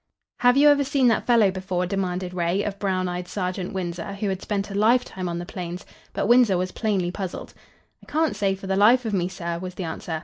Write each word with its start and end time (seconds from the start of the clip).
"Have 0.39 0.57
you 0.57 0.67
ever 0.69 0.83
seen 0.83 1.09
that 1.09 1.27
fellow 1.27 1.51
before?" 1.51 1.85
demanded 1.85 2.33
Ray, 2.33 2.63
of 2.63 2.79
brown 2.79 3.07
eyed 3.07 3.27
Sergeant 3.27 3.71
Winsor, 3.71 4.13
who 4.15 4.29
had 4.29 4.41
spent 4.41 4.71
a 4.71 4.73
lifetime 4.73 5.29
on 5.29 5.37
the 5.37 5.45
plains, 5.45 5.85
but 6.11 6.25
Winsor 6.25 6.57
was 6.57 6.71
plainly 6.71 7.11
puzzled. 7.11 7.53
"I 8.01 8.07
can't 8.07 8.35
say 8.35 8.55
for 8.55 8.65
the 8.65 8.75
life 8.75 9.05
of 9.05 9.13
me, 9.13 9.27
sir," 9.27 9.59
was 9.59 9.75
the 9.75 9.83
answer. 9.83 10.19